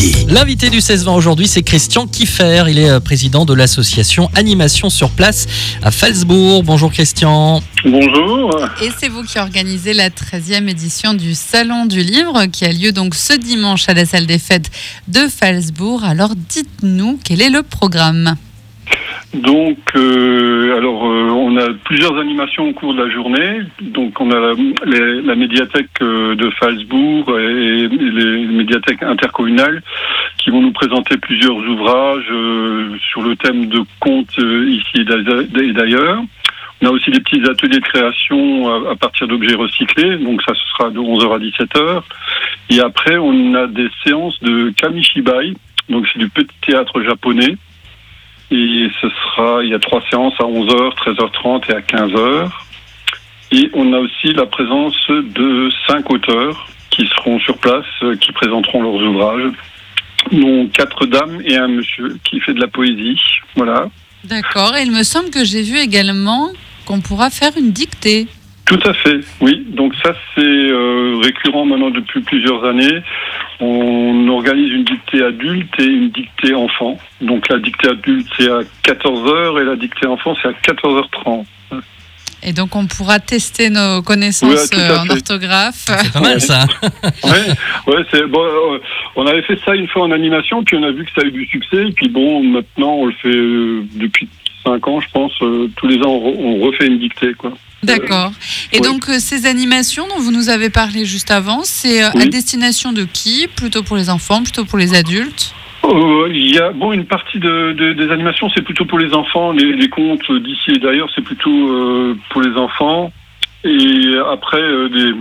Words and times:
l'invité. 0.00 0.32
L'invité 0.32 0.70
du 0.70 0.78
16-20 0.78 1.16
aujourd'hui, 1.16 1.46
c'est 1.46 1.62
Christian 1.62 2.06
Kiffer. 2.06 2.64
Il 2.68 2.78
est 2.78 2.90
euh, 2.90 3.00
président 3.00 3.44
de 3.44 3.54
l'association 3.54 4.28
Animation 4.34 4.90
sur 4.90 5.10
place 5.10 5.46
à 5.82 5.90
Falsbourg. 5.90 6.62
Bonjour 6.62 6.90
Christian. 6.90 7.60
Bonjour. 7.84 8.58
Et 8.82 8.88
c'est 8.98 9.08
vous 9.08 9.22
qui 9.22 9.38
organisez 9.38 9.92
la 9.92 10.08
13e 10.08 10.68
édition 10.68 11.14
du 11.14 11.34
Salon 11.34 11.86
du 11.86 12.00
Livre 12.00 12.46
qui 12.46 12.64
a 12.64 12.72
lieu 12.72 12.92
donc 12.92 13.14
ce 13.14 13.34
dimanche 13.34 13.88
à 13.88 13.94
la 13.94 14.06
salle 14.06 14.26
des 14.26 14.38
fêtes 14.38 14.70
de 15.08 15.28
Falsbourg. 15.28 16.04
Alors 16.04 16.34
dites-nous 16.34 17.18
quel 17.22 17.42
est 17.42 17.50
le 17.50 17.62
programme? 17.62 18.36
Donc, 19.34 19.78
euh, 19.94 20.76
alors, 20.76 21.06
a 21.60 21.68
plusieurs 21.84 22.16
animations 22.18 22.68
au 22.68 22.72
cours 22.72 22.94
de 22.94 23.02
la 23.02 23.10
journée. 23.10 23.60
Donc, 23.80 24.20
on 24.20 24.30
a 24.30 24.54
la, 24.84 25.34
médiathèque 25.34 25.88
euh, 26.02 26.34
de 26.34 26.50
Falsbourg 26.50 27.38
et 27.38 27.88
les 27.88 28.46
médiathèques 28.46 29.02
intercommunales 29.02 29.82
qui 30.38 30.50
vont 30.50 30.62
nous 30.62 30.72
présenter 30.72 31.16
plusieurs 31.16 31.56
ouvrages 31.56 32.26
euh, 32.30 32.96
sur 33.10 33.22
le 33.22 33.36
thème 33.36 33.66
de 33.66 33.80
contes 34.00 34.38
euh, 34.38 34.68
ici 34.68 35.00
et 35.00 35.04
d'a- 35.04 35.62
et 35.62 35.72
d'ailleurs. 35.72 36.22
On 36.82 36.86
a 36.86 36.90
aussi 36.90 37.10
des 37.10 37.20
petits 37.20 37.42
ateliers 37.48 37.78
de 37.78 37.84
création 37.84 38.88
à 38.88 38.96
partir 38.96 39.28
d'objets 39.28 39.54
recyclés. 39.54 40.16
Donc, 40.16 40.40
ça, 40.42 40.54
ce 40.54 40.66
sera 40.72 40.90
de 40.90 40.98
11h 40.98 41.34
à 41.34 41.38
17h. 41.38 42.02
Et 42.70 42.80
après, 42.80 43.18
on 43.18 43.54
a 43.54 43.66
des 43.66 43.88
séances 44.02 44.40
de 44.42 44.70
kamishibai. 44.70 45.54
Donc, 45.90 46.06
c'est 46.10 46.18
du 46.18 46.30
petit 46.30 46.54
théâtre 46.66 47.02
japonais. 47.02 47.56
Et 48.50 48.88
ce 49.00 49.08
sera, 49.08 49.62
il 49.62 49.70
y 49.70 49.74
a 49.74 49.78
trois 49.78 50.02
séances 50.10 50.34
à 50.40 50.44
11h, 50.44 50.94
13h30 50.96 51.70
et 51.70 51.74
à 51.74 51.80
15h. 51.80 52.50
Et 53.52 53.70
on 53.74 53.92
a 53.92 53.98
aussi 53.98 54.32
la 54.32 54.46
présence 54.46 54.96
de 55.08 55.70
cinq 55.88 56.10
auteurs 56.10 56.68
qui 56.90 57.06
seront 57.06 57.38
sur 57.40 57.56
place, 57.58 57.84
euh, 58.02 58.16
qui 58.16 58.32
présenteront 58.32 58.82
leurs 58.82 59.02
ouvrages. 59.02 59.52
dont 60.32 60.68
quatre 60.68 61.06
dames 61.06 61.40
et 61.46 61.56
un 61.56 61.68
monsieur 61.68 62.18
qui 62.24 62.40
fait 62.40 62.52
de 62.52 62.60
la 62.60 62.68
poésie. 62.68 63.18
Voilà. 63.56 63.88
D'accord. 64.24 64.76
Et 64.76 64.82
il 64.82 64.92
me 64.92 65.02
semble 65.02 65.30
que 65.30 65.44
j'ai 65.44 65.62
vu 65.62 65.78
également 65.78 66.50
qu'on 66.84 67.00
pourra 67.00 67.30
faire 67.30 67.52
une 67.56 67.72
dictée. 67.72 68.28
Tout 68.70 68.88
à 68.88 68.94
fait, 68.94 69.18
oui. 69.40 69.64
Donc 69.68 69.94
ça, 70.02 70.14
c'est 70.34 70.40
euh, 70.44 71.18
récurrent 71.24 71.64
maintenant 71.66 71.90
depuis 71.90 72.20
plusieurs 72.20 72.64
années. 72.64 73.00
On 73.58 74.28
organise 74.28 74.70
une 74.72 74.84
dictée 74.84 75.24
adulte 75.24 75.74
et 75.80 75.84
une 75.86 76.10
dictée 76.10 76.54
enfant. 76.54 76.96
Donc 77.20 77.48
la 77.48 77.58
dictée 77.58 77.88
adulte, 77.88 78.28
c'est 78.38 78.48
à 78.48 78.60
14h 78.84 79.60
et 79.60 79.64
la 79.64 79.74
dictée 79.74 80.06
enfant, 80.06 80.36
c'est 80.40 80.48
à 80.48 80.52
14h30. 80.52 81.44
Et 82.42 82.52
donc 82.52 82.74
on 82.76 82.86
pourra 82.86 83.18
tester 83.18 83.68
nos 83.70 84.02
connaissances 84.02 84.70
euh, 84.72 84.98
en 84.98 85.04
fait. 85.04 85.12
orthographe. 85.14 85.74
C'est 85.74 86.12
pas 86.12 86.20
mal 86.20 86.40
ça. 86.40 86.64
Ouais, 87.24 87.92
ouais, 87.94 88.04
c'est 88.12 88.24
bon. 88.26 88.40
euh, 88.44 88.78
on 89.16 89.26
avait 89.26 89.42
fait 89.42 89.58
ça 89.64 89.74
une 89.74 89.88
fois 89.88 90.04
en 90.04 90.10
animation, 90.12 90.62
puis 90.64 90.76
on 90.76 90.82
a 90.84 90.90
vu 90.92 91.04
que 91.04 91.10
ça 91.14 91.22
a 91.22 91.24
eu 91.28 91.32
du 91.32 91.44
succès. 91.46 91.88
Et 91.88 91.92
puis 91.92 92.08
bon, 92.08 92.42
maintenant, 92.44 92.92
on 92.94 93.06
le 93.06 93.12
fait 93.20 93.28
euh, 93.34 93.82
depuis 93.96 94.28
cinq 94.64 94.86
ans, 94.88 95.00
je 95.00 95.08
pense. 95.12 95.32
euh, 95.42 95.68
tous 95.76 95.88
les 95.88 95.98
ans, 95.98 96.12
on, 96.12 96.30
re- 96.30 96.36
on 96.38 96.66
refait 96.66 96.86
une 96.86 96.98
dictée, 97.00 97.34
quoi. 97.34 97.52
D'accord. 97.82 98.32
Et 98.72 98.78
oui. 98.80 98.86
donc 98.86 99.08
euh, 99.08 99.18
ces 99.18 99.46
animations 99.46 100.06
dont 100.08 100.18
vous 100.20 100.32
nous 100.32 100.48
avez 100.50 100.68
parlé 100.70 101.04
juste 101.04 101.30
avant, 101.30 101.60
c'est 101.64 102.02
euh, 102.04 102.10
à 102.10 102.26
destination 102.26 102.92
de 102.92 103.04
qui? 103.04 103.46
Plutôt 103.48 103.82
pour 103.82 103.96
les 103.96 104.10
enfants, 104.10 104.42
plutôt 104.42 104.64
pour 104.64 104.78
les 104.78 104.94
adultes? 104.94 105.54
Euh, 105.84 106.28
Il 106.30 106.54
y 106.54 106.58
a 106.58 106.72
bon 106.72 106.92
une 106.92 107.06
partie 107.06 107.38
de, 107.38 107.72
de- 107.72 107.94
des 107.94 108.10
animations, 108.12 108.50
c'est 108.54 108.62
plutôt 108.62 108.84
pour 108.84 108.98
les 108.98 109.14
enfants. 109.14 109.52
Les, 109.52 109.72
les 109.72 109.88
contes 109.88 110.30
d'ici 110.30 110.72
et 110.72 110.78
d'ailleurs, 110.78 111.08
c'est 111.14 111.24
plutôt 111.24 111.50
euh, 111.72 112.16
pour 112.30 112.42
les 112.42 112.54
enfants. 112.56 113.12
Et 113.64 114.14
après, 114.30 114.60
des- 114.92 115.14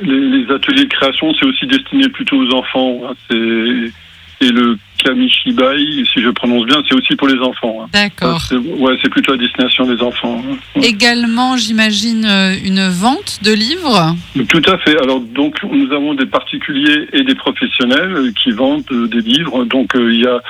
les, 0.00 0.20
les 0.44 0.52
ateliers 0.52 0.84
de 0.84 0.94
création, 0.94 1.34
c'est 1.38 1.46
aussi 1.46 1.66
destiné 1.66 2.08
plutôt 2.08 2.36
aux 2.36 2.54
enfants. 2.54 3.00
hein. 3.08 3.14
C'est 3.28 4.46
et 4.46 4.48
le 4.50 4.76
kamishibai, 5.04 6.04
si 6.12 6.20
je 6.22 6.30
prononce 6.30 6.66
bien, 6.66 6.82
c'est 6.88 6.94
aussi 6.94 7.14
pour 7.16 7.28
les 7.28 7.38
enfants. 7.40 7.80
hein. 7.82 7.88
D'accord. 7.92 8.40
C'est- 8.40 8.56
Ouais, 8.56 8.96
c'est 9.02 9.08
plutôt 9.10 9.32
à 9.32 9.36
destination 9.36 9.86
des 9.86 10.00
enfants. 10.02 10.42
hein. 10.48 10.80
Également, 10.82 11.56
j'imagine, 11.56 12.24
euh, 12.24 12.54
une 12.64 12.88
vente 12.88 13.40
de 13.42 13.52
livres 13.52 14.14
Tout 14.48 14.62
à 14.66 14.78
fait. 14.78 14.96
Alors 15.00 15.20
donc 15.20 15.62
nous 15.62 15.92
avons 15.92 16.14
des 16.14 16.26
particuliers 16.26 17.06
et 17.12 17.22
des 17.22 17.34
professionnels 17.34 18.12
euh, 18.16 18.32
qui 18.42 18.50
vendent 18.50 18.84
euh, 18.90 19.06
des 19.06 19.20
livres. 19.20 19.64
Donc 19.64 19.94
euh, 19.94 20.12
il 20.12 20.20
y 20.20 20.26
a 20.26 20.40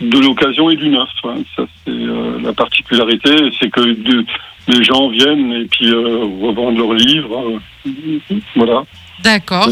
de 0.00 0.18
l'occasion 0.18 0.70
et 0.70 0.76
du 0.76 0.88
neuf. 0.88 1.08
hein. 1.24 1.36
Ça 1.56 1.62
c'est 1.84 1.90
euh, 1.92 2.38
la 2.42 2.52
particularité, 2.52 3.30
c'est 3.58 3.70
que 3.70 3.80
de- 3.80 4.24
les 4.68 4.84
gens 4.84 5.08
viennent 5.08 5.52
et 5.52 5.64
puis 5.64 5.88
euh, 5.90 6.18
revendent 6.42 6.76
leurs 6.78 6.94
livres. 6.94 7.58
euh, 7.86 8.28
voilà. 8.56 8.82
D'accord. 9.22 9.68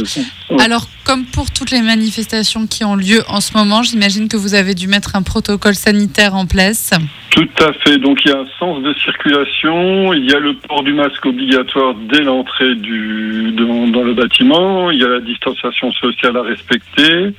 Ouais. 0.51 0.63
Alors, 0.63 0.87
comme 1.05 1.25
pour 1.25 1.51
toutes 1.51 1.71
les 1.71 1.83
manifestations 1.83 2.67
qui 2.67 2.85
ont 2.85 2.97
lieu 2.97 3.23
en 3.29 3.41
ce 3.41 3.57
moment, 3.57 3.83
j'imagine 3.83 4.29
que 4.29 4.37
vous 4.37 4.55
avez 4.55 4.75
dû 4.75 4.89
mettre 4.89 5.17
un 5.17 5.23
protocole 5.23 5.75
sanitaire 5.75 6.35
en 6.35 6.47
place. 6.47 6.91
Tout 7.31 7.49
à 7.65 7.73
fait. 7.73 7.99
Donc 7.99 8.25
il 8.25 8.31
y 8.31 8.35
a 8.35 8.39
un 8.39 8.47
sens 8.59 8.83
de 8.83 8.93
circulation, 8.95 10.13
il 10.13 10.29
y 10.31 10.35
a 10.35 10.39
le 10.39 10.55
port 10.55 10.83
du 10.83 10.93
masque 10.93 11.25
obligatoire 11.25 11.95
dès 12.11 12.23
l'entrée 12.23 12.75
du 12.75 13.53
dans, 13.53 13.87
dans 13.89 14.03
le 14.03 14.15
bâtiment, 14.15 14.91
il 14.91 14.99
y 14.99 15.05
a 15.05 15.09
la 15.09 15.21
distanciation 15.21 15.93
sociale 15.93 16.37
à 16.37 16.43
respecter. 16.43 17.33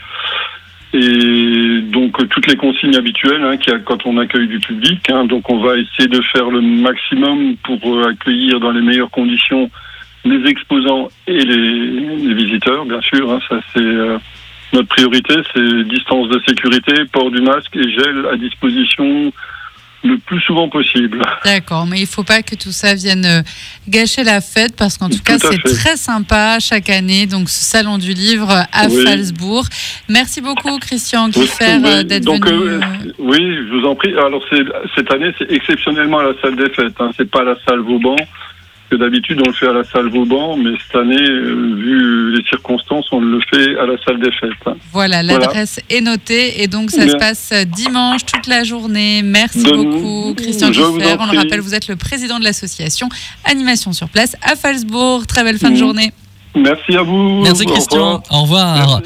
Et 0.91 1.81
donc 1.81 2.20
euh, 2.20 2.26
toutes 2.26 2.47
les 2.47 2.56
consignes 2.56 2.96
habituelles 2.96 3.44
hein, 3.44 3.58
qu'il 3.58 3.72
y 3.74 3.76
a 3.76 3.80
quand 3.80 4.06
on 4.08 4.18
accueille 4.18 4.47
du 4.47 4.59
public. 4.59 5.08
hein. 5.12 5.26
donc 5.26 5.47
on 5.50 5.59
va 5.59 5.78
essayer 5.78 6.08
de 6.09 6.20
faire 6.34 6.50
le 6.50 6.62
maximum 6.62 7.58
pour 7.58 7.80
euh, 7.96 8.09
accueillir 8.09 8.59
dans 8.59 8.72
les 8.72 8.81
meilleures 8.81 9.12
conditions 9.12 9.70
les 10.25 10.50
exposants 10.50 11.09
et 11.28 11.41
les, 11.44 12.18
les 12.28 12.34
visiteurs, 12.34 12.85
bien 12.85 13.02
sûr. 13.02 13.31
hein. 13.31 13.40
ça 13.50 13.59
c'est 13.74 13.80
euh, 13.80 14.18
notre 14.74 14.88
priorité, 14.90 15.34
c'est 15.53 15.84
distance 15.88 16.28
de 16.30 16.41
sécurité, 16.47 16.94
port 17.12 17.31
du 17.31 17.41
masque 17.41 17.75
et 17.75 17.90
gel 17.91 18.25
à 18.31 18.35
disposition 18.38 19.31
le 20.02 20.18
plus 20.18 20.40
souvent 20.41 20.69
possible. 20.69 21.22
D'accord, 21.44 21.85
mais 21.85 22.00
il 22.00 22.08
faut 22.08 22.24
pas 22.24 22.41
que 22.41 22.56
tout 22.56 22.72
ça 22.72 22.94
vienne 22.96 23.25
euh, 23.25 23.41
gâcher 23.90 24.24
la 24.24 24.40
fête 24.40 24.74
parce 24.78 24.97
qu'en 24.97 25.09
tout, 25.09 25.18
Tout 25.18 25.24
cas, 25.24 25.38
c'est 25.40 25.62
très 25.62 25.97
sympa 25.97 26.58
chaque 26.62 26.90
année. 26.90 27.25
Donc, 27.25 27.50
ce 27.50 27.62
salon 27.66 27.97
du 27.97 28.13
livre 28.13 28.50
à 28.50 28.88
Oui. 28.88 29.03
Falsbourg. 29.03 29.66
Merci 30.08 30.40
beaucoup, 30.40 30.78
Christian 30.79 31.29
oui. 31.35 31.50
euh, 31.63 32.03
d'être 32.03 32.31
venu. 32.31 32.69
euh, 32.69 32.79
oui, 33.18 33.40
je 33.68 33.75
vous 33.78 33.85
en 33.85 33.96
prie. 33.96 34.13
Alors 34.18 34.41
cette 34.96 35.12
année, 35.12 35.34
c'est 35.38 35.52
exceptionnellement 35.52 36.19
à 36.19 36.24
la 36.24 36.34
salle 36.41 36.56
des 36.56 36.69
fêtes. 36.69 36.96
Hein. 37.00 37.12
C'est 37.18 37.29
pas 37.29 37.44
la 37.44 37.56
salle 37.68 37.79
Vauban. 37.79 38.16
Que 38.90 38.96
d'habitude 38.96 39.40
on 39.46 39.50
le 39.50 39.54
fait 39.54 39.68
à 39.68 39.74
la 39.74 39.84
salle 39.84 40.10
Vauban, 40.10 40.58
mais 40.58 40.72
cette 40.88 40.96
année, 41.00 41.16
euh, 41.22 41.76
vu 41.78 42.36
les 42.36 42.44
circonstances, 42.50 43.06
on 43.12 43.20
le 43.20 43.40
fait 43.54 43.78
à 43.78 43.86
la 43.86 43.98
salle 44.04 44.20
des 44.20 44.32
fêtes. 44.32 44.50
Voilà, 44.92 45.22
Voilà. 45.22 45.24
l'adresse 45.24 45.80
est 45.92 46.02
notée 46.02 46.64
et 46.64 46.68
donc 46.68 46.90
ça 46.90 47.06
Bien. 47.06 47.14
se 47.14 47.18
passe 47.18 47.54
dimanche 47.68 48.26
toute 48.26 48.48
la 48.48 48.64
journée. 48.64 49.22
Merci 49.24 49.62
De- 49.62 49.72
beaucoup, 49.76 50.34
Christian 50.36 50.70
en 50.70 50.72
On 50.72 51.32
le 51.32 51.38
rappelle, 51.38 51.60
vous 51.60 51.76
êtes 51.76 51.88
le 51.88 51.98
président 51.98 52.40
de 52.40 52.44
l'association 52.44 53.10
Animation 53.46 53.94
sur 53.94 54.10
place 54.10 54.36
à 54.42 54.56
Falsbourg. 54.56 55.28
Très 55.28 55.44
belle 55.44 55.60
fin 55.60 55.70
de 55.70 55.74
Mhm. 55.76 55.80
journée. 55.80 56.12
Merci 56.56 56.98
à 56.98 57.04
vous. 57.04 57.42
Merci 57.44 57.62
Au 57.62 57.66
revoir. 57.68 57.74
Christian. 57.76 58.24
Au 58.32 58.42
revoir. 58.42 59.02